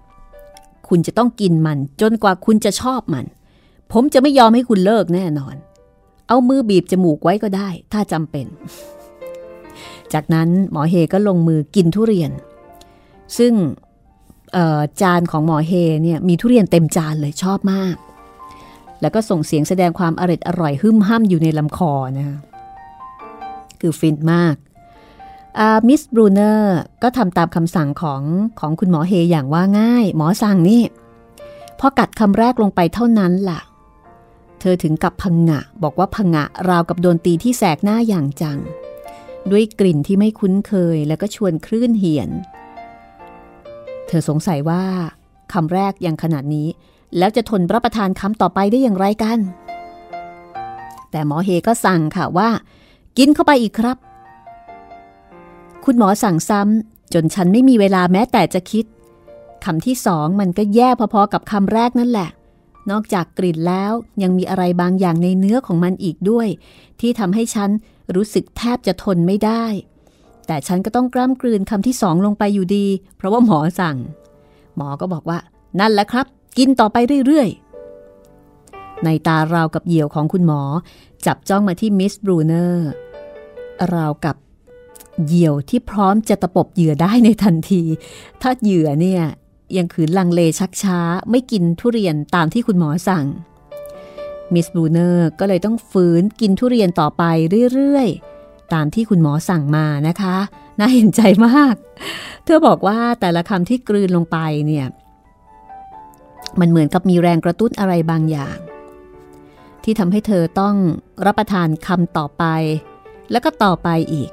[0.89, 3.25] คุณจะต้องกินมันจนกว่าคุณจะชอบมัน
[3.93, 5.55] ผมจะไม่ยอมให้คุณเลิกแน่นอน
[6.29, 8.47] เอามือบีบจมูกไว้ก็ได้ ถ้าจำเป็น
[10.13, 12.31] จากนั้นหมอเฮก็ลงมือกินทุเรียน
[13.39, 13.53] ซึ่ง
[15.03, 17.97] จานของหมอเฮเนี่ยมีทุเรียนเต็มจานเลยชอบมาก
[19.01, 22.27] แล้วก็ส่งเสียงแสดงความอร่อยอร่อยหึ่มห้ำอยู่ในลำคอนะ
[23.81, 24.57] คือฟินมาก
[25.89, 28.23] มิสบรูเนอร์ก็ทำตามคำสั่งของ
[28.61, 30.83] ของคุณหมอเฮอย่างว่าง่าย หมอสั่งนี่
[31.79, 33.61] พอกัดคำแรกลงไปเท่านั้นล่ะ
[34.61, 38.59] เธอถึงกับพังงะ บอกว่าพังงะราวกับโดนตีที่แสกหน้าอย่างจัง
[39.51, 42.31] ด้วยกลิ่นที่ไม่คุ้นเคยแล้วก็ชวนคลื่นเหียน
[44.07, 44.85] เธอสงสัยว่า
[45.53, 46.69] คำแรกยังขนาดนี้
[47.19, 49.39] แล้วจะทนรับประทานคำต่อไปได้อย่างไรกัน
[51.11, 52.49] แต่หมอเฮก็สั่งค่ะว่า
[53.19, 53.97] กินเข้าไปอีกครับ
[55.89, 58.85] คุณหมอสั่งซ้ำจนฉันไม่มีเวลาแม้แต่จะคิด
[59.65, 62.31] คำที่สองมันก็แย่พอๆกับคำแรกนั่นแหละ
[62.91, 66.49] นอกจากกลิ่นแล้วยังมีอะไรบางอย่างในเนื้อของมันอีกด้วย
[67.01, 67.71] ที่ทำให้ฉัน
[68.15, 69.65] รู้สึกแทบจะทนไม่ได้
[70.47, 73.97] แต่ฉันก็ต้องกล้ำกลืนคำที่สองลงไปอยู่ดี เพราะว่าหมอสั่ง
[74.77, 75.39] หมอก็บอกว่า
[75.81, 76.27] นั่นแหละครับ
[76.59, 76.97] กินต่อไป
[77.27, 80.63] เรื่อยๆ ในตาราวกับเหยี่ยวของคุณหมอ
[81.27, 82.89] จับจ้องมาที่มิสบรูเนอร์
[83.95, 84.37] ราวกับ
[85.25, 87.83] เหยี่ยวที่พร้อมจะตะปบเหยื่อได้ในทันที
[88.43, 89.23] ถ้าเหยื่อเนี่ย
[89.77, 90.99] ยังขืนลังเลชักช้า
[91.31, 93.27] ไม่กินทุเรียนตามที่คุณหมอสั่ง
[94.53, 97.23] มิสบูเนอร์ก็เลยต้องฝืนกินทุเรียนต่อไป
[97.73, 100.37] เรื่อยๆ ตามที่คุณหมอสั่งมานะคะ
[100.79, 101.75] น่าเห็นใจมาก
[102.45, 104.87] เธอบอกว่าแต่ละคำที่กลืนลงไปเนี่ย
[106.61, 108.57] มันเหมือนกับมีแรงกระตุ้นอะไรบางอย่าง
[109.85, 110.75] ที่ทำให้เธอต้อง
[111.27, 112.45] รับประทานคำต่อไป
[113.31, 114.31] แล้วก็ต่อไปอีก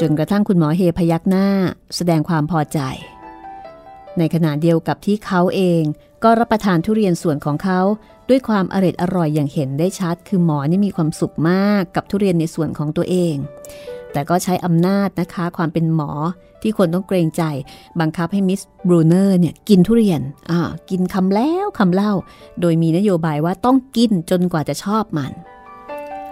[0.00, 1.46] จนกระทั่งคุณหมอเฮพยักหน้า
[1.96, 2.78] แสดงความพอใจ
[4.18, 5.82] ในขณะเดียวกับที่เขาเอง
[6.24, 7.80] ก็รับประทานทุเรียนส่วนของเขา
[8.28, 13.34] ด้วยความอร่อยอร่อยอย่างเห็นได้ชัด คือหมอนี่มีความสุขมากกับทุเรียนในส่วนของตัวเอง
[14.12, 16.10] แต่ก็ใช้อำนาจนะคะความเป็นหมอ
[16.62, 17.42] ที่คนต้องเกรงใจ
[18.00, 20.60] บังคับให้มิสบรูเนอร์เนี่ยกินทุเรียนอ่า
[20.90, 22.12] กินคำแล้วคำเล่า
[22.60, 25.32] โดยมีนโยบายว่าต้องกินจนกว่าจะชอบมัน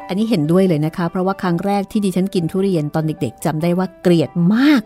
[0.08, 4.82] อันนี้เห็นด้วยเลยนะคะ เพราะว่าครั้งแรกที่ดิฉันกินทุเรียนตอนเด็กๆจำได้ว่าเกลียดมาก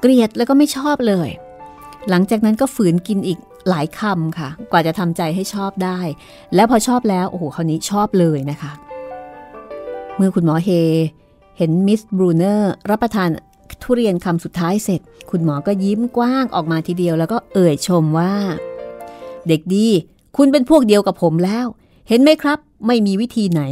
[0.00, 1.28] เกลียดแล้วก็ไม่ชอบเลย
[2.10, 5.98] หลังจากนั้นก็ฝืนกินอีกหลายคำค่ะ กว่าจะทำใจให้ชอบได้
[6.54, 8.72] แล้วพอชอบแล้วโอ้โหคราวนี้ชอบเลยนะคะ
[10.16, 10.70] เมื่อคุณหมอเฮ
[11.58, 13.28] เห็นมิสบรูเนอร์รับประทาน
[13.82, 18.32] ทุเรียนคำสุดท้ายเสร็จ คุณหมอก็ยิ้มกว้างออกมาทีเดียว แล้วก็เอ่ยชมว่า
[19.48, 19.88] เด็กดี
[20.36, 21.66] คุณเป็นพวกเดียวกับผมแล้ว
[22.08, 23.62] เห็นไหมครับ ไม่มีวิธีไหน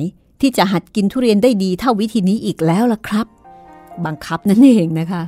[0.40, 3.26] ที่จะหัดกินทุเรียนได้ดีเท่าวิธีนี้อีกแล้วล่ะครับ
[4.04, 5.22] บังคับนั่นเองนะคะ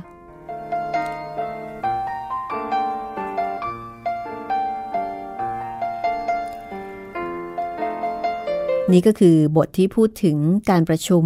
[8.91, 10.37] นี่ก็คือบทที่พูดถึง
[10.69, 11.23] การประชุม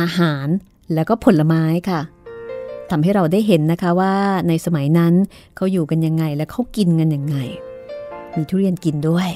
[0.00, 0.46] อาหาร
[0.94, 2.00] แล้วก็ผลไม้ค่ะ
[2.90, 4.14] ทำให้เราได้เห็นนะคะว่า
[4.48, 5.14] ในสมัยนั้น
[5.56, 7.36] เขาอยู่กันยังไงและเขากินกันยังไง
[8.36, 9.30] มีทุเรียนกินด้วย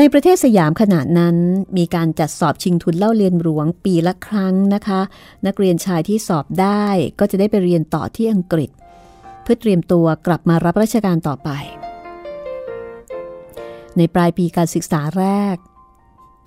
[0.00, 1.36] ในประเทศสยามขณะนั้น
[1.76, 5.00] มีการจัดสอบชิงทุนเล่าเรียนหลวงปีละครั้งนะคะ
[5.46, 6.86] นักเรียนชายที่สอบได้
[7.18, 8.70] ก็จะได้ไปเรียนต่อที่อังกฤษ
[9.42, 11.50] เพื่อเตรียมตัวกลับมารับราชการต่อไป
[13.96, 15.56] ในปลายปีการศึกษาแรก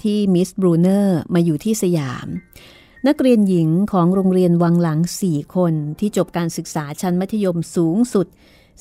[0.03, 2.27] ที่มิสบรูเนอร์มาอยู่ที่สยาม
[3.07, 8.27] นักเรียนหญิงของโรงเรียนวังหลังสี่คนที่จบการศึกษาชั้นมัธยมสูงสุด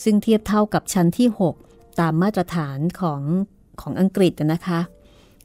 [0.03, 1.29] ซึ่งเทียบเท่ากับชั้นที่
[1.65, 3.23] 6 ตามมาตรฐานของ
[3.83, 4.81] ของอังกฤษนะคะ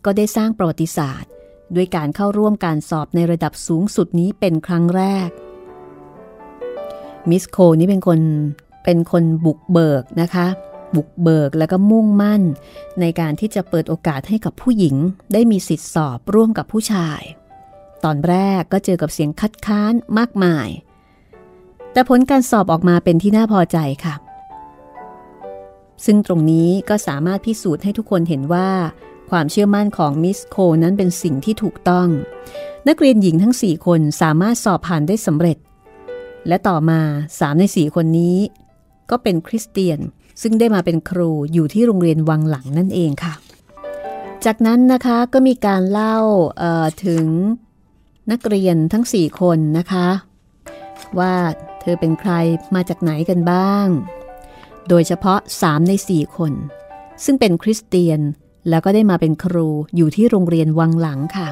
[0.06, 1.32] ก็ได้สร้างประวัติศาสตร์
[1.76, 5.30] ด้วยการเข้าร่วมการสอบในระดับสูงสุดนี้เป็นครั้งแรก
[7.30, 8.20] มิสโคนี่เป็นคน
[8.84, 10.48] เป็นคนบุกเบิกนะคะ
[10.96, 12.42] บุกเบิกแล้วก็มุ่งมั่น
[13.02, 14.96] ในการที่จะเปิดโอกาสให้กับผู้หญิง
[15.34, 17.22] ได้มีสิทธิสอบร่วมกับผู้ชาย
[18.04, 20.68] ตอนแรกก็เจอกับเสียงคัดค้านมากมาย
[21.92, 24.16] แต่ผลการสอบออกมาเป็นที่น่าพอใจค่ะ
[26.06, 28.70] ซึ่งตรงนี้ก็สามารถพิสูจน์ให้ทุกคนเห็นว่า
[29.30, 32.08] ความเชื่อมั่นของมิสโคนั้นเป็นสิ่งที่ถูกต้อง
[32.88, 35.58] นักเรียนหญิงทั้ง 4 คนสามารถสอบผ่านได้สำเร็จ
[36.48, 37.00] และต่อมา
[37.32, 38.38] 3 ใน 4 คนนี้
[39.10, 40.00] ก็เป็นคริสเตียน
[40.42, 43.34] ซึ่งได้มาเป็นครูอยู่ที่โรงเรียนวังหลังนั่นเองค่ะ
[44.46, 46.18] จากนั้นนะคะก็มีการเล่า
[47.06, 47.26] ถึง
[48.32, 50.08] นักเรียนทั้ง 4 คนนะคะ
[51.20, 51.34] ว่า
[51.82, 52.32] เธอเป็นใคร
[52.76, 53.88] มาจากไหนกันบ้าง
[54.90, 56.54] โดยเฉพาะ 3 ใน 4 คน
[57.26, 58.22] ซึ่งเป็นคริสเตียน
[58.70, 61.50] แล้วก็ได้มาเป็นครูอยู่ที่โรงเรียนวังหลังค่ะ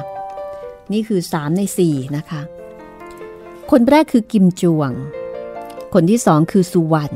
[0.92, 2.40] นี่คือ 3 ใน 4 นะคะ
[3.70, 4.92] คนแรกคือกิมจวง
[5.94, 7.14] คนที่สองคือสุวรรณ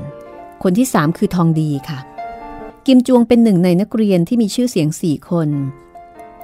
[0.62, 1.98] คนที่3คือทองดีค่ะ
[2.86, 5.48] กิมจวงเป็นหนึ่งในนักเรียนที่มีชื่อเสียง4คน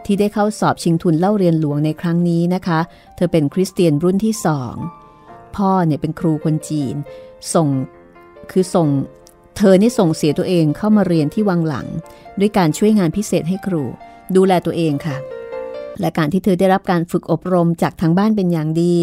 [0.05, 2.81] ที่ได้เข้าสอบชิงทุนเล่าเรียนหลวงในครั้งนี้นะคะ
[3.17, 4.75] เธอเป็นคริสเตียนรุ่นที่สอง
[5.57, 6.95] พ่อเนี่ยเป็นครูคนจีน
[7.55, 7.69] ส่ง
[8.51, 8.89] คือส่ง
[9.57, 11.87] เธอนี่ส่งเสียตัวเองเข้ามาเรียนที่วังหลัง
[12.41, 13.85] ด้วยการช่วยงานพิเศษให้ครู
[14.37, 15.17] ดูแลตัวเองค่ะ
[16.01, 18.95] และการที่เธอได้รับการฝึกอบรมจากทางบ้านเป็นอย่างดี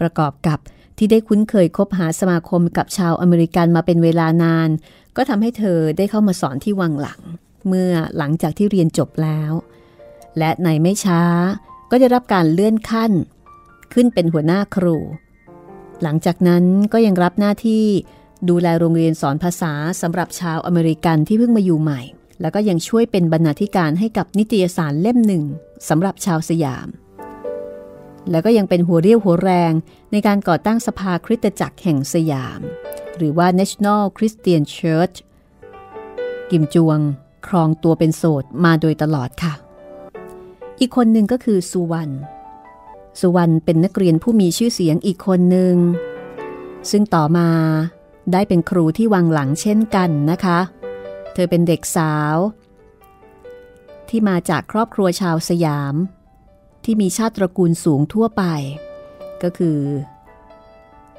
[0.00, 0.58] ประกอบกับ
[0.98, 4.68] ที่ได้คุ้นเคยคบหาสมาคมกับชาวอเมริกันมาเป็นเวลานาน
[5.16, 7.20] ก็ทำให้เธอได้เข้ามาสอนที่วังหลัง
[7.66, 9.52] เมื่อหลังจากที่เรียนจบแล้ว
[10.38, 11.22] และในไม่ช้า
[11.90, 13.12] ก็ได้รับการเลื่อนขั้น
[13.92, 14.96] ขึ้นเป็นหัวหน้าครู
[16.02, 17.86] หลังจากนั้นก็ยังรับหน้าที่
[18.48, 19.72] ดูแลโรงเรียนสอนภาษา
[20.02, 22.00] สำหรับชาวอเมริกันที่เพิ่งมาอยู่ใหม่
[22.40, 25.44] แล้วก็ยังช่วยเป็นบรรณาธิการให้กับนิตยสารเล่มหนึ่ง
[25.88, 26.88] สำหรับชาวสยาม
[28.30, 29.72] แล้วก็ยังเป็นหัวเรี่ยวหัวแรง
[30.12, 32.60] ในการก่อตั้งสภาคริสตจักรแห่งสยาม
[33.16, 35.16] หรือว่า National Christian Church
[36.50, 37.00] กิมจวง
[37.46, 39.54] ครองตัวเป็นโสดมาโดยตลอดค่ะ
[40.80, 42.12] อีกคนหนึ่งก็คือสุวรรณ
[43.20, 45.74] สุวรรณเป็นนักเรียนผู้มีชื่อเสียงอีกคนหนึ่ง
[46.90, 47.48] ซึ่งต่อมา
[48.32, 50.58] ได้เป็นครูที่วังหลังเช่นกันนะคะ
[51.34, 52.36] เธอเป็นเด็กสาว
[54.08, 55.94] ที่มาจากครอบครัวชาวสยาม
[56.84, 58.42] ที่มีชาติตระกูลสูงทั่วไป
[59.42, 59.80] ก็คือ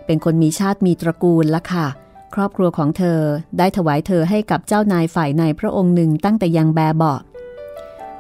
[0.06, 1.88] เป็นคนมีชาติมีตระกูลละค่ะ
[2.34, 3.20] ครอบครัวของเธอ
[3.58, 7.20] ได้ถวายเธอให้กับเจ้านายฝ่ายในพระองค์หนึ่งตั้งแต่ยังแบเบาะ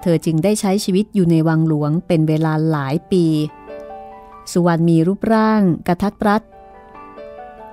[0.01, 3.25] เธอจึงได้ใช้ชีวิตอยู่ในวังหลวงเป็นเวลาหลายปี
[4.51, 6.41] สุวรรณมีรูปร่าง กระทัดรัด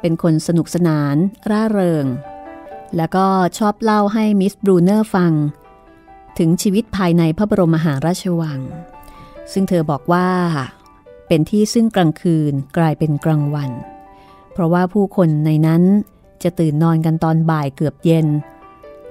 [0.00, 1.16] เป็นคนสนุกสนาน
[1.50, 2.06] ร่าเริง
[2.96, 3.26] แล้วก็
[3.58, 5.32] ชอบเล่าให้มิสบรูเนอร์ฟัง
[6.38, 8.61] ถึงชีวิตภายในพระบรมมหาราชวัง
[9.52, 10.28] ซึ่งเธอบอกว่า
[11.28, 13.70] เป็นที่ซึ่งกลางคืนกลายเป็นกลางวัน
[14.52, 15.82] เพราะว่าผู้คนในนั้น
[16.42, 18.26] จะตื่นนอนกันตอนบ่ายเกือบเย็น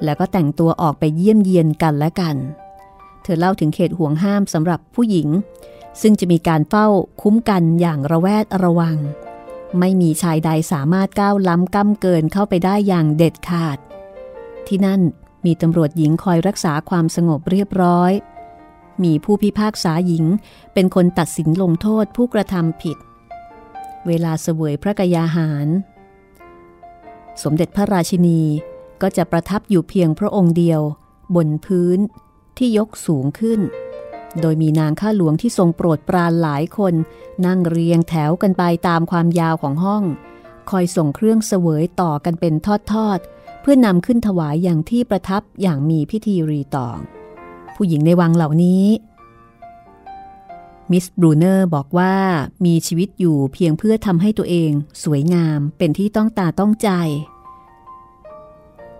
[0.03, 2.35] แล้วก็แต่งตัวออกไปเยี่ยมเยียนกันและกัน
[3.23, 5.27] เธอเล่าถึงเขตห่วงห้ามสำหรับผู้หญิง
[6.01, 6.87] ซึ่งจะมีการเฝ้า
[7.21, 8.97] คุ้มกันอย่างระแวดระวัง
[9.79, 13.77] ไม่มีชายใดสามารถก้าวล้ำก้ำเกินเข้าไปได้อย่างเด็ดขาด
[14.67, 15.01] ที่นั่น
[15.45, 18.11] มีตำรวจหญิงคอยรักษาความสงบเรียบร้อย
[19.03, 20.25] มีผู้พิพากษาหญิง
[20.73, 22.97] เป็นคนตัดสินลงโทษผู้กระทำผิด
[24.07, 25.67] เวลาเสวยพระกยาหาร
[27.43, 28.41] สมเด็จพระราชินี
[29.01, 30.81] ก็จะประทับอยู่เพียงพระองค์เดียว
[31.35, 31.99] บนพื้น
[32.57, 33.59] ที่ยกสูงขึ้น
[34.41, 36.93] โดยมีนางข้าหลวงที่ทรงโปรดปรานหลายคน
[37.45, 40.03] นั่งเรียงแถวกันไปตามความยาวของห้อง
[40.69, 42.53] คอยส่งเครื่องเสวยต่อกันเป็น
[42.91, 46.97] ทอดๆ เพื่อนำขึ้นถวายอย่างที่ประทับอย่างมีพิธีรีตอง
[47.75, 48.85] ผู้หญิงในวังเหล่านี้
[50.91, 52.15] มิสบรูเนอร์บอกว่า
[52.65, 54.71] มีชีวิตอยู่เพียงเพื่อทำให้ตัวเอง
[55.03, 56.89] สวยงามเป็นที่ต้องตาต้องใจ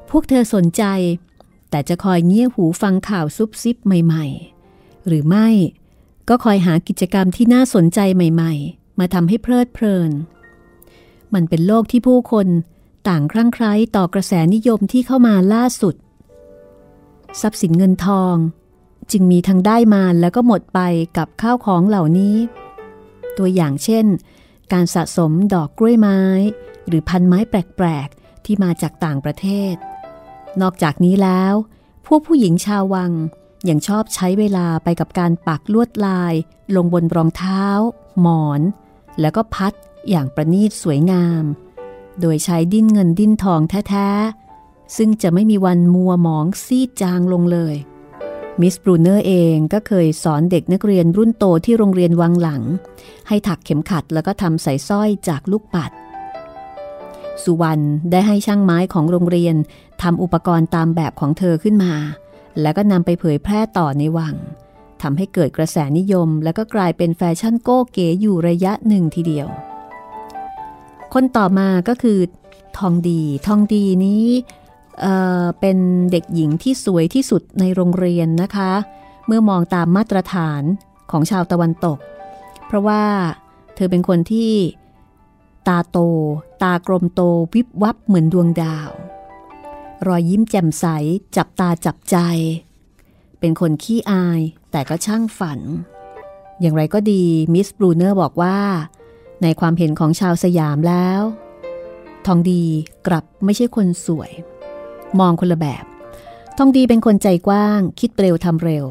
[0.09, 0.83] พวกเธอสนใจ
[1.69, 4.56] แต่จะคอยเงี่ยหูฟังข่าวซุบซิบใหม่ ๆ
[5.07, 5.47] หรือไม่
[6.29, 10.11] ก็คอยหากิจกรรมที่น่าสนใจใหม่ ๆ มาทำให้เพลิดเพลิน
[11.33, 12.47] มันเป็นโลกที่ผู้คน
[13.07, 15.95] ต่างครั่งไคล้ต่อกระแสนิยมที่เข้ามาล่าสุด
[17.41, 18.35] ทรัพย์สินเงินทอง
[19.11, 20.79] จึงมีทั้งได้มาแล้วก็หมดไป
[21.17, 22.35] กับข้าวของเหล่านี้
[23.37, 24.05] ตัวอย่างเช่น
[24.73, 26.21] การสะสมดอกกล้วยไม้
[26.87, 29.75] หรือพันไม้แปลกๆที่มาจากต่างประเทศ
[30.61, 31.53] นอกจากนี้แล้ว
[32.05, 33.11] พวกผู้หญิงชาววัง
[33.69, 36.33] ยังชอบใช้เวลาไปกับการปักลวดลาย
[36.75, 37.63] ลงบนรองเท้า
[38.21, 38.61] หมอน
[39.21, 39.73] แล้วก็พัด
[40.09, 41.43] อย่างประณีตสวยงาม
[42.21, 47.75] โดยใช้ดิ้นเงินดิ้นทองแท้ๆ ซึ่งจะไม่มีวันมัวหมองซีดจางลงเลย
[48.61, 52.63] มิสบรูเนอร์เองก็เคยสอนเด็กนักเรียนรุ่นโตที่โรงเรียนวังหลัง
[53.27, 55.91] ให้ถักเข็มขัดแล้วก็ทำใส่สร้อยจากลูกปัด
[57.43, 59.55] สุวรรณได้ให้ช่างไม้ของโรงเรียน
[60.01, 61.93] ทำอุปกรณ์ตามแบบของเธอขึ้นมา
[62.61, 64.35] แล้วก็นำไปเผยแพร่ต่อในวัง
[65.01, 69.47] ทำให้เกิดกระแสนิยม แล้วก็กลายเป็นแฟชั่นโก้เก๋อยู่ระยะหนึ่งทีเดียว
[71.13, 72.19] คนต่อมาก็คือ
[72.77, 74.25] ทองดี ทองดีนี้
[75.01, 75.77] เเป็น
[76.11, 78.71] เด็กหญิงที่สวยที่สุดในโรงเรียนนะคะ
[79.27, 80.61] เมื่อมองตามมาตรฐาน
[81.11, 81.97] ของชาวตะวันตก
[82.67, 83.03] เพราะว่า
[83.75, 84.53] เธอเป็นคนที่
[85.67, 85.97] ตาโต
[86.63, 87.21] ตากลมโต
[87.53, 88.89] วิบวับเหมือนดวงดาว
[90.05, 90.85] รอยยิ้มแจ่มใส
[91.37, 92.17] จับตาจับใจ
[93.39, 95.59] เป็นคนขี้อายแต่ก็ช่างฝัน
[96.59, 98.57] อย่างไรก็ดีมิสบรูเนอร์บอกว่า
[99.43, 101.21] ในความเห็นของชาวสยามแล้ว
[102.25, 102.63] ทองดี
[103.07, 104.31] กลับไม่ใช่คนสวย
[105.19, 105.83] มองคนละแบบ
[106.57, 108.85] ทองดีเป็นคนใจกว้าง คิดเร็วทำเร็ว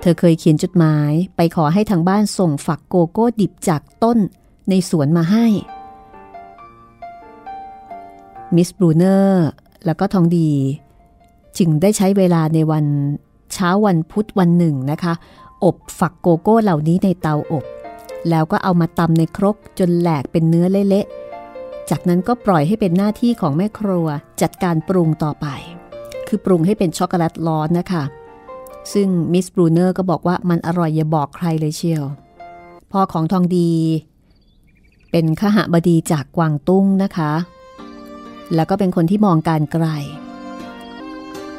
[0.00, 4.18] เธอเคยเขียนจดหมายไปขอให้ทางบ้านส่งฝักโกโก้ดิบจากต้น
[4.68, 5.46] ในสวนมาให้
[8.54, 9.46] มิสบรูเนอร์
[9.86, 10.50] แล้วก็ทองดี
[11.58, 12.84] จึงได้ใช้เวลาในวัน
[13.52, 15.12] เช้าวันพุธวันหนึ่งนะคะ
[15.64, 17.64] อบฝักโกโก้เหล่านี้ในเตาอบ
[18.30, 24.06] แล้วก็เอามาตำในครกจนแหลกเป็นเนื้อเละๆ จากนั้นก็ปล่อยให้เป็นหน้าที่ของแม่ครัว
[24.42, 25.46] จัดการปรุงต่อไป
[26.28, 28.04] คือปรุงให้เป็นช็อกโกแลตร้อนนะคะ
[28.92, 32.04] ซึ่งมิสบรูเนอร์ก็บอกว่ามันอร่อยอย่าบอกใครเลยเชียว
[32.92, 33.70] พ่อของทองดี
[35.10, 37.32] เป็นขหบดีจากกวางตุ้งนะคะ
[38.54, 39.86] แล้วก็เป็นคนที่มองการไกล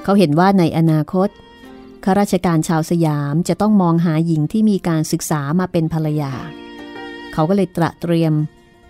[0.03, 1.29] เขาเห็นว่าในอนาคต
[2.03, 6.33] ข้าราชการชาวสยามจะต้องมองหาหญิงที่มีการศึกษามาเป็นภรรยา
[7.33, 8.33] เขาก็เลยตระเตรียม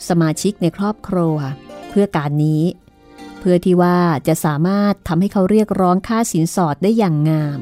[0.09, 1.35] สมาชิกในครอบครัว
[1.89, 2.63] เพื่อการนี้
[3.39, 3.97] เพื่อที่ว่า
[4.27, 7.59] จะสามารถทำให้เขาเรียกร้องค่าสินสอดได้อย่างงาม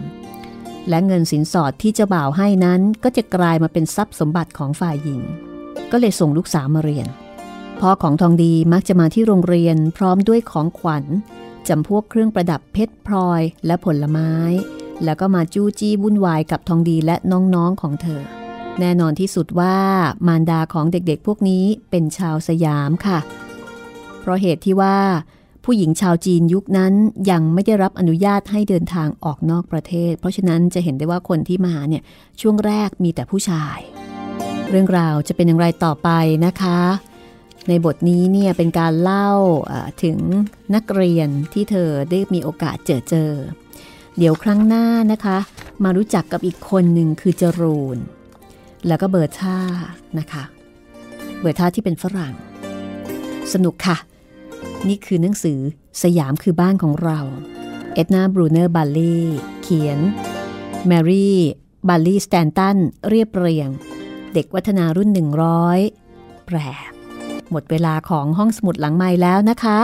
[0.90, 5.22] และเงินสินสอดที่จ้าบ่าวให้นั้นก็จะกลายมาเป็นทรัพย์สมบัติของฝ่ายหญิง
[5.92, 7.08] ก็เลยส่งลูกสาวมาเรียน
[7.86, 11.06] พ่อของทองดีมักจะมาที่โรงเรียนพร้อมด้วยของขวัญ
[11.68, 14.34] จำพวกเครื่องประดับเพชรพลอยและผลไม้
[15.04, 18.22] แล้วก็มาจู้จี้วุ่นวายกับทองดีและน้องๆของเธอ
[18.80, 19.76] แน่นอนที่สุดว่า
[20.28, 23.20] มารดาของเด็กๆพวกนี้เป็นชาวสยามค่ะ
[24.20, 24.98] เพราะเหตุที่ว่า
[25.66, 26.94] ผู้หญิงชาวจีนยุคนั้น
[27.32, 32.04] ยังไม่ได้รับอนุญาตให้เดินทางออกนอกประเทศ เพราะฉะนั้นจะเห็นได้ว่าคนที่มาเนี่ย
[32.42, 33.78] ช่วงแรกมีแต่ผู้ชาย
[34.70, 36.10] เรื่องราวจะเป็นอย่างไรต่อไป
[36.48, 36.80] นะคะ
[37.68, 39.32] ในบทนี้เนี่ยเป็นการเล่า
[40.04, 40.18] ถึง
[40.76, 43.32] นักเรียนที่เธอได้มีโอกาสเจอเจอ
[44.18, 45.38] เดี๋ยวครั้งหน้านะคะ
[45.84, 47.98] มารู้จักกับอีกคนหนึ่งคือจรูน
[48.88, 49.58] แล้วก็เบิร์ท่า
[50.20, 50.44] นะคะ
[51.40, 52.34] เบิร์ท่าที่เป็นฝรั่ง
[53.54, 53.98] สนุกค่ะ
[54.88, 55.60] นี่คือหนังสือ
[56.04, 57.20] สยามคือบ้านของเรา
[57.94, 59.20] เอ็ดนาบรูเนอร์บัลลี
[59.62, 60.00] เขียน
[60.88, 61.38] แมรี่
[61.90, 62.78] บัลลีสแตนตัน
[63.10, 63.70] เรียบเรียง
[64.34, 65.10] เด็กวัฒนารุ่น
[65.78, 66.58] 100 แปล
[67.52, 69.78] หมดเวลาของห้องสมุดหลังไม้แล้วนะคะ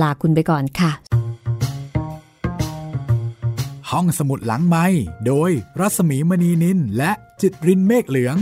[0.00, 0.92] ลาคุณไปก่อนค่ะ
[3.90, 4.86] ห้องสมุดหลังไม้
[5.26, 5.50] โดย
[5.80, 8.36] รัสมีมณีนินและจิตรินเมฆเหลือง